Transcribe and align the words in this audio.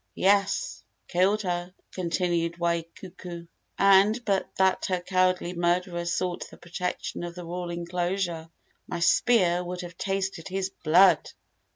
"Yes, 0.15 0.83
killed 1.07 1.43
her," 1.43 1.75
continued 1.91 2.55
Waikuku; 2.57 3.47
"and 3.77 4.25
but 4.25 4.49
that 4.55 4.85
her 4.87 4.99
cowardly 4.99 5.53
murderer 5.53 6.05
sought 6.05 6.49
the 6.49 6.57
protection 6.57 7.23
of 7.23 7.35
the 7.35 7.45
royal 7.45 7.69
enclosure, 7.69 8.49
my 8.87 8.99
spear 8.99 9.63
would 9.63 9.81
have 9.81 9.99
tasted 9.99 10.47
his 10.47 10.71
blood!" 10.71 11.29